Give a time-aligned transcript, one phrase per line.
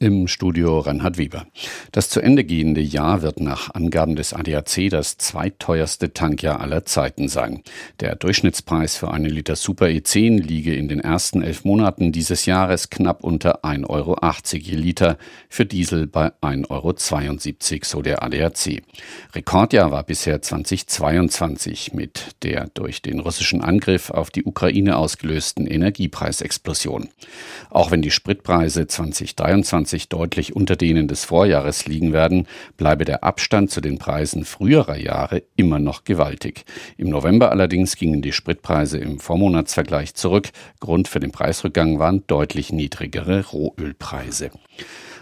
[0.00, 1.48] Im Studio Reinhard Weber.
[1.90, 7.26] Das zu Ende gehende Jahr wird nach Angaben des ADAC das zweitteuerste Tankjahr aller Zeiten
[7.28, 7.64] sein.
[7.98, 12.90] Der Durchschnittspreis für einen Liter Super E10 liege in den ersten elf Monaten dieses Jahres
[12.90, 14.16] knapp unter 1,80 Euro
[14.52, 15.18] je Liter,
[15.48, 18.82] für Diesel bei 1,72 Euro, so der ADAC.
[19.34, 27.08] Rekordjahr war bisher 2022 mit der durch den russischen Angriff auf die Ukraine ausgelösten Energiepreisexplosion.
[27.70, 33.24] Auch wenn die Spritpreise 2023 2020 deutlich unter denen des Vorjahres liegen werden, bleibe der
[33.24, 36.64] Abstand zu den Preisen früherer Jahre immer noch gewaltig.
[36.96, 40.50] Im November allerdings gingen die Spritpreise im Vormonatsvergleich zurück.
[40.80, 44.50] Grund für den Preisrückgang waren deutlich niedrigere Rohölpreise.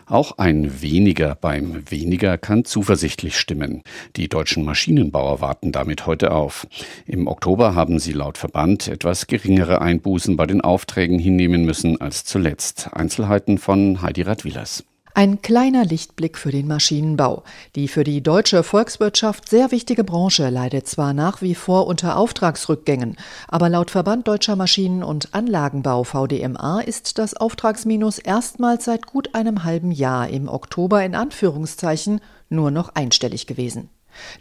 [0.09, 3.83] Auch ein Weniger beim Weniger kann zuversichtlich stimmen.
[4.15, 6.69] Die deutschen Maschinenbauer warten damit heute auf.
[7.07, 12.25] Im Oktober haben sie laut Verband etwas geringere Einbußen bei den Aufträgen hinnehmen müssen als
[12.25, 12.91] zuletzt.
[12.93, 14.85] Einzelheiten von Heidi Radwilas.
[15.19, 17.43] Ein kleiner Lichtblick für den Maschinenbau.
[17.75, 23.17] Die für die deutsche Volkswirtschaft sehr wichtige Branche leidet zwar nach wie vor unter Auftragsrückgängen,
[23.49, 29.65] aber laut Verband Deutscher Maschinen- und Anlagenbau VDMA ist das Auftragsminus erstmals seit gut einem
[29.65, 32.21] halben Jahr im Oktober in Anführungszeichen
[32.51, 33.89] nur noch einstellig gewesen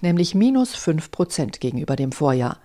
[0.02, 2.58] nämlich minus 5 Prozent gegenüber dem Vorjahr.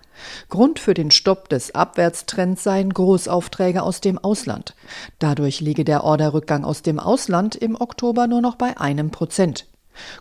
[0.49, 4.75] Grund für den Stopp des Abwärtstrends seien Großaufträge aus dem Ausland.
[5.19, 9.67] Dadurch liege der Orderrückgang aus dem Ausland im Oktober nur noch bei einem Prozent.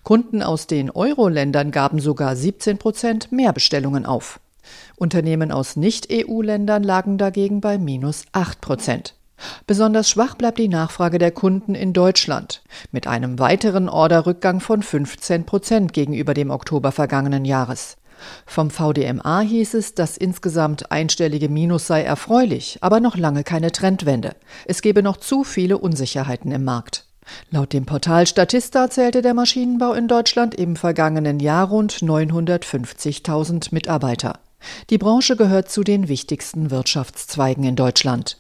[0.02, 4.40] Kunden aus den Euro-Ländern gaben sogar 17 Prozent mehr Bestellungen auf.
[4.96, 9.14] Unternehmen aus Nicht-EU-Ländern lagen dagegen bei minus 8 Prozent.
[9.66, 15.46] Besonders schwach bleibt die Nachfrage der Kunden in Deutschland mit einem weiteren Orderrückgang von 15
[15.46, 17.96] Prozent gegenüber dem Oktober vergangenen Jahres.
[18.46, 24.36] Vom VDMA hieß es, das insgesamt einstellige Minus sei erfreulich, aber noch lange keine Trendwende.
[24.66, 27.04] Es gebe noch zu viele Unsicherheiten im Markt.
[27.50, 34.40] Laut dem Portal Statista zählte der Maschinenbau in Deutschland im vergangenen Jahr rund 950.000 Mitarbeiter.
[34.90, 38.36] Die Branche gehört zu den wichtigsten Wirtschaftszweigen in Deutschland.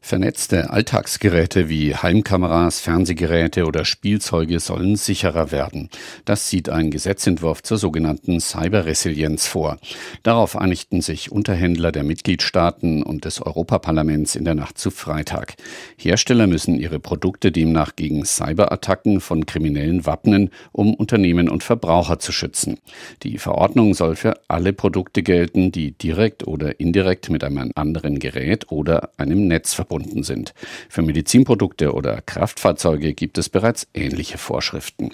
[0.00, 5.90] Vernetzte Alltagsgeräte wie Heimkameras, Fernsehgeräte oder Spielzeuge sollen sicherer werden.
[6.24, 9.76] Das sieht ein Gesetzentwurf zur sogenannten Cyberresilienz vor.
[10.22, 15.56] Darauf einigten sich Unterhändler der Mitgliedstaaten und des Europaparlaments in der Nacht zu Freitag.
[15.98, 22.32] Hersteller müssen ihre Produkte demnach gegen Cyberattacken von Kriminellen wappnen, um Unternehmen und Verbraucher zu
[22.32, 22.78] schützen.
[23.24, 28.70] Die Verordnung soll für alle Produkte gelten, die direkt oder indirekt mit einem anderen Gerät
[28.70, 30.54] oder einem Netz verbunden verbunden sind.
[30.88, 35.10] Für Medizinprodukte oder Kraftfahrzeuge gibt es bereits ähnliche Vorschriften.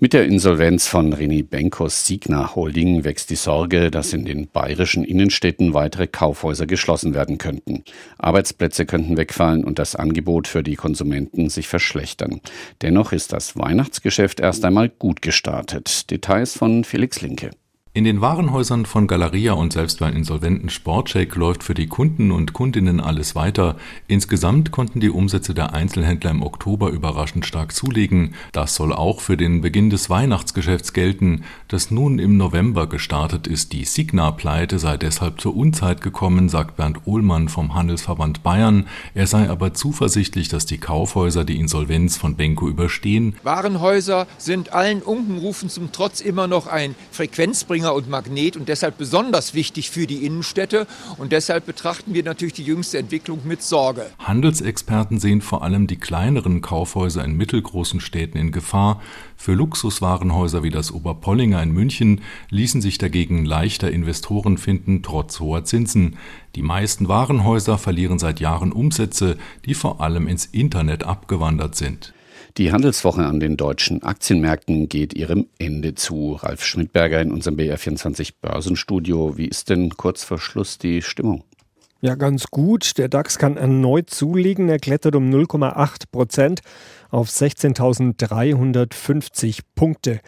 [0.00, 5.04] Mit der Insolvenz von René Benkos Signa Holding wächst die Sorge, dass in den bayerischen
[5.04, 7.84] Innenstädten weitere Kaufhäuser geschlossen werden könnten.
[8.18, 12.40] Arbeitsplätze könnten wegfallen und das Angebot für die Konsumenten sich verschlechtern.
[12.80, 16.10] Dennoch ist das Weihnachtsgeschäft erst einmal gut gestartet.
[16.10, 17.50] Details von Felix Linke.
[17.94, 22.54] In den Warenhäusern von Galeria und selbst beim insolventen Sportcheck läuft für die Kunden und
[22.54, 23.76] Kundinnen alles weiter.
[24.08, 28.34] Insgesamt konnten die Umsätze der Einzelhändler im Oktober überraschend stark zulegen.
[28.52, 33.74] Das soll auch für den Beginn des Weihnachtsgeschäfts gelten, das nun im November gestartet ist.
[33.74, 38.86] Die Signa-Pleite sei deshalb zur Unzeit gekommen, sagt Bernd Ohlmann vom Handelsverband Bayern.
[39.12, 43.36] Er sei aber zuversichtlich, dass die Kaufhäuser die Insolvenz von Benko überstehen.
[43.42, 48.96] Warenhäuser sind allen Unkenrufen zum Trotz immer noch ein Frequenzbringer Aufhänger und Magnet und deshalb
[48.98, 50.86] besonders wichtig für die Innenstädte.
[51.18, 54.06] Und deshalb betrachten wir natürlich die jüngste Entwicklung mit Sorge.
[54.18, 59.00] Handelsexperten sehen vor allem die kleineren Kaufhäuser in mittelgroßen Städten in Gefahr.
[59.36, 62.20] Für Luxuswarenhäuser wie das Oberpollinger in München
[62.50, 66.16] ließen sich dagegen leichter Investoren finden, trotz hoher Zinsen.
[66.54, 72.14] Die meisten Warenhäuser verlieren seit Jahren Umsätze, die vor allem ins Internet abgewandert sind.
[72.58, 76.34] Die Handelswoche an den deutschen Aktienmärkten geht ihrem Ende zu.
[76.34, 79.38] Ralf Schmidberger in unserem BR24 Börsenstudio.
[79.38, 81.44] Wie ist denn kurz vor Schluss die Stimmung?
[82.02, 82.98] Ja, ganz gut.
[82.98, 84.68] Der DAX kann erneut zulegen.
[84.68, 86.60] Er klettert um 0,8 Prozent
[87.12, 90.20] auf 16.350 Punkte.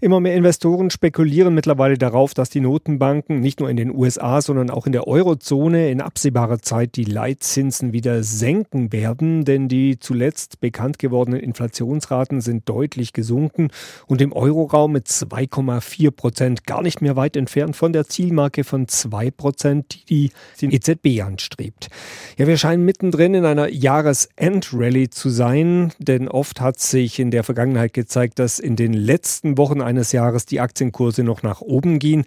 [0.00, 4.68] Immer mehr Investoren spekulieren mittlerweile darauf, dass die Notenbanken nicht nur in den USA, sondern
[4.68, 10.58] auch in der Eurozone in absehbarer Zeit die Leitzinsen wieder senken werden, denn die zuletzt
[10.60, 13.68] bekannt gewordenen Inflationsraten sind deutlich gesunken
[14.06, 18.88] und im Euroraum mit 2,4 Prozent gar nicht mehr weit entfernt von der Zielmarke von
[18.88, 21.88] 2 Prozent, die die EZB anstrebt.
[22.36, 27.44] Ja, wir scheinen mittendrin in einer Jahresendrallye zu sein, denn Oft hat sich in der
[27.44, 32.24] Vergangenheit gezeigt, dass in den letzten Wochen eines Jahres die Aktienkurse noch nach oben gehen.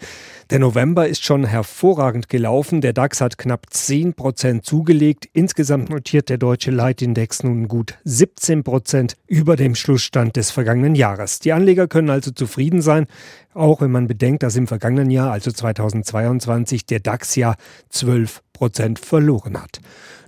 [0.52, 2.82] Der November ist schon hervorragend gelaufen.
[2.82, 5.28] Der DAX hat knapp 10 Prozent zugelegt.
[5.34, 11.40] Insgesamt notiert der deutsche Leitindex nun gut 17 Prozent über dem Schlussstand des vergangenen Jahres.
[11.40, 13.08] Die Anleger können also zufrieden sein,
[13.56, 17.56] auch wenn man bedenkt, dass im vergangenen Jahr, also 2022, der DAX ja
[17.90, 19.80] 12 Prozent verloren hat.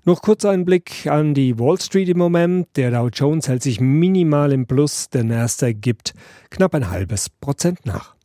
[0.03, 2.67] Noch kurz ein Blick an die Wall Street im Moment.
[2.77, 6.13] Der Dow Jones hält sich minimal im Plus, der Nasdaq gibt
[6.49, 8.16] knapp ein halbes Prozent nach.